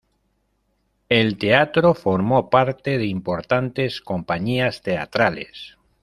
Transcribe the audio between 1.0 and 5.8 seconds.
En teatro formó parte de importantes compañías teatrales.